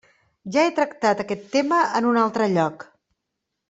Ja 0.55 0.63
he 0.63 0.71
tractat 0.79 1.23
aquest 1.25 1.47
tema 1.59 1.85
en 2.01 2.11
un 2.15 2.21
altre 2.25 2.53
lloc. 2.59 2.91